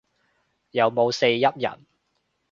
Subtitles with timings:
[0.71, 1.85] 有冇四邑人